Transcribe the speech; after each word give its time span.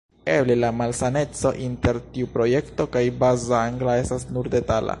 Eble 0.35 0.53
la 0.61 0.69
malsameco 0.77 1.51
inter 1.65 1.99
tiu 2.15 2.29
projekto 2.37 2.87
kaj 2.97 3.05
Baza 3.25 3.59
Angla 3.67 3.99
estas 4.05 4.27
nur 4.39 4.51
detala. 4.57 4.89